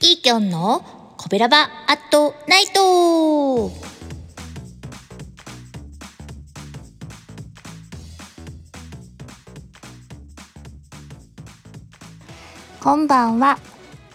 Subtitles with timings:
[0.00, 0.80] イーキョンの
[1.18, 3.70] コベラバアットナイト。
[12.80, 13.58] こんばんは。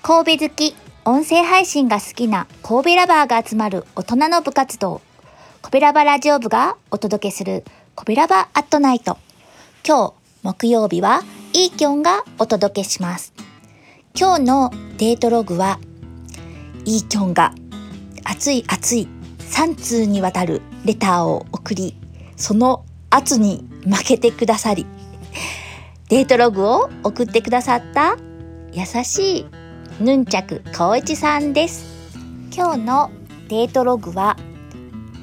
[0.01, 5.01] 神戸好き音声配信が好きな神戸ラバーが集まる大人の部活動。
[5.61, 7.63] コベラバラジオ部がお届けする
[7.93, 9.19] コベラバアットナイト。
[9.85, 11.21] 今日木曜日は
[11.53, 13.33] イーキョンがお届けします。
[14.13, 15.79] 今日のデートログは
[16.83, 17.53] イーキョンが
[18.25, 19.07] 熱い熱い
[19.39, 21.95] 3通にわたるレターを送り
[22.35, 24.85] その圧に負けてくださり
[26.09, 28.17] デートログを送ってくださった
[28.73, 29.45] 優しい
[30.01, 31.85] ヌンチャクコーイチさんです。
[32.53, 33.11] 今日の
[33.47, 34.35] デートログは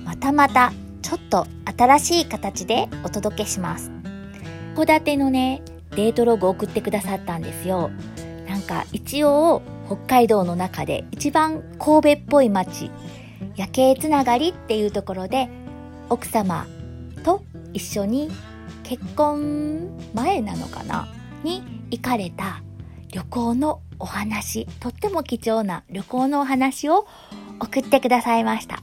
[0.05, 1.47] またまたちょっと
[1.77, 4.00] 新しい形でお届けします。
[4.75, 5.63] 戸建てのね
[5.97, 7.91] デートログを送ってくださったんですよ。
[8.49, 12.91] なんか一応北海道の中で一番神戸っぽい町
[13.57, 15.49] 夜景つながりっていうところで
[16.09, 16.67] 奥様
[17.25, 18.31] と一緒に
[18.83, 21.09] 結婚前なのかな？
[21.43, 22.63] に行かれた
[23.13, 27.07] 旅行のお話とっても貴重な旅行のお話を
[27.61, 28.83] 送ってくださいました。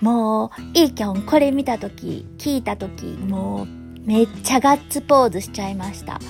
[0.00, 6.20] もういいきょんこれ見た時聞いた時もうめっちゃガッツポーズしちゃいました。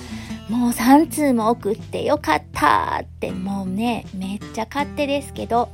[0.49, 5.69] もう3通も送ってよかったってもうねめっちゃ勝手ですけど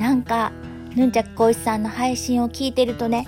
[0.00, 0.52] なんか
[0.96, 3.26] ヌンチャクコイさんの配信を聞いてるとね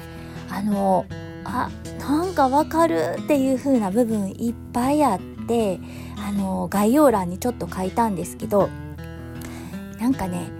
[0.50, 1.06] あの
[1.44, 5.78] あなんかわかるっていう風な部分いっぱいあって
[6.18, 8.68] あの概要欄にちょっと書いたんですけど
[9.98, 10.50] なんかね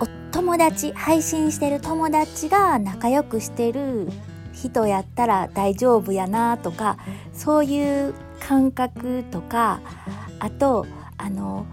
[0.00, 4.08] お友達配信してる友達が仲良くしてる
[4.52, 6.98] 人やったら大丈夫やなとか
[7.32, 9.80] そういう感覚とか
[10.38, 10.86] あと
[11.16, 11.66] あの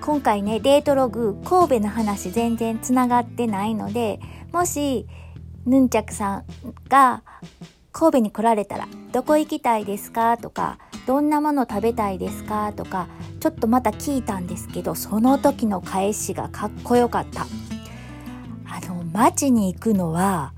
[0.00, 4.20] 今回ねデートログ神戸の話全然つながってないので
[4.52, 5.06] もし
[5.66, 6.44] ヌンチャクさん
[6.88, 7.22] が
[7.92, 13.08] 神戸に来られたらどこ行きたいですかとかどんなもの食べたいですかとか
[13.40, 17.46] ちょっとまた聞いたんですけどその時の返しがかっこよかった。
[18.72, 20.52] あの街に行くのは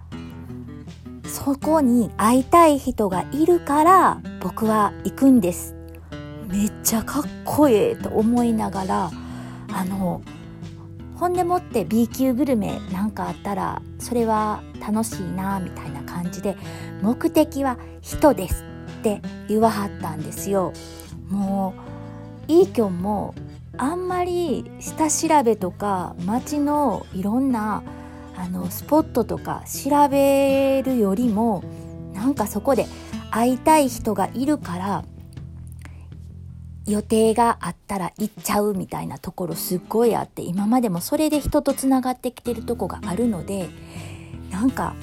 [1.33, 5.75] そこに会いたい人がいるから僕は行くんです。
[6.47, 9.11] めっちゃかっこええと思いながら
[9.73, 10.21] あの
[11.17, 16.55] ほんでもって B 級グルメなんかあったらそれは楽しいなみたいな感じで
[17.01, 18.67] 目的は人です
[19.01, 20.75] って言わはったんですよ。
[21.31, 21.73] も
[22.47, 23.35] ういいきょんも
[23.79, 27.83] あんまり下調べとか街のいろんな
[28.37, 31.63] あのスポットとか調べるよりも
[32.15, 32.87] なんかそこで
[33.31, 35.05] 会いたい人がいるから
[36.87, 43.69] 予定があったら行っちゃうみたいなところすっごいあって今までもそれで人とつながってきてるとこがあるので
[44.51, 44.95] なんか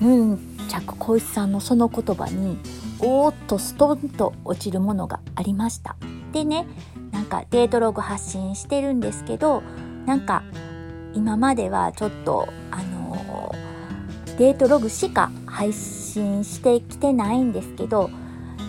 [0.00, 2.58] ヌンチャク小石さんのその言葉に
[3.00, 5.96] おーっとストンと落ちるものがありました。
[6.32, 6.66] でね
[7.12, 9.62] なんかデートログ発信してるんですけど
[10.06, 10.42] なんか
[11.18, 13.52] 今まではちょっとあの
[14.38, 18.08] デートログしか配信してきてないんですけど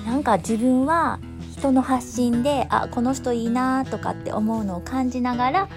[0.08, 1.20] なんか自分は
[1.56, 5.70] 人の発信であこの人いいなとかって思うのを感じながら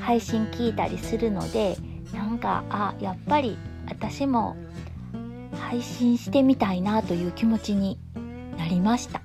[0.00, 1.76] 配信聞いたりするので
[2.12, 3.56] なんかあやっぱり
[3.86, 4.56] 私も
[5.60, 8.00] 配信してみたいなという気持ちに
[8.58, 9.20] なりました。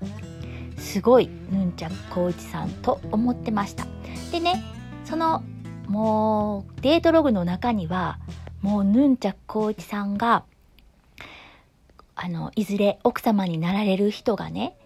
[0.78, 3.88] すごいヌンチャクコーイチさんと思ってました。
[4.32, 4.64] でね
[5.04, 5.42] その
[5.90, 8.20] もうデートログの中には
[8.62, 10.44] もうヌンチャクコーイチさんが
[12.16, 14.78] あのいずれ奥様になられる人がね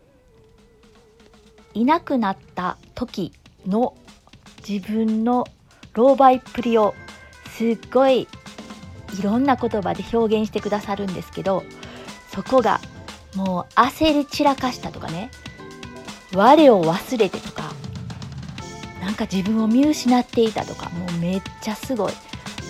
[1.73, 3.33] いなくなった時
[3.67, 3.97] の
[4.67, 5.45] 自分の
[5.93, 6.95] 老媒っぷりを
[7.49, 11.63] すっごいいろんな言葉で表現してくださるんですけど
[12.29, 12.79] そこが
[13.35, 15.31] もう焦り散らかしたとかね
[16.33, 17.52] 我を忘れてとか。
[19.03, 22.13] なんか自分を見失っていたとかもうめっちゃすごい。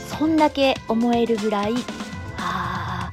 [0.10, 1.74] そんだけ思えるぐらい
[2.38, 3.12] あ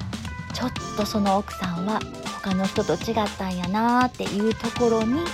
[0.49, 1.99] ーちょっとその奥さんは
[2.41, 5.31] 他の人と違ったんやなーっていうところになんか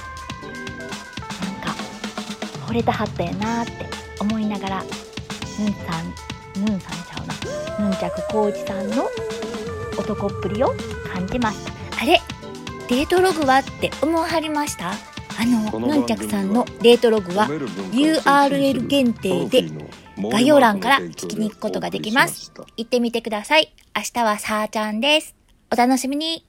[2.67, 3.85] 惚れたはったやなーって
[4.19, 4.89] 思いながらヌ
[5.69, 7.27] ンさんヌンさんちゃう
[7.79, 7.89] な。
[7.89, 9.07] ヌンチャクコーイチさんの
[9.97, 10.75] 男っぷりを
[11.13, 11.71] 感じました。
[12.01, 12.19] あれ？
[12.89, 13.59] デートログは？
[13.59, 14.93] って思わはりました？
[15.39, 19.69] あのヌンチャクさんのデートログは URL 限定で
[20.17, 22.51] 概要欄から聞きに行くことができます。
[22.75, 23.73] 行ってみてください。
[23.95, 25.35] 明日はさーちゃんです。
[25.71, 26.46] お楽しみに。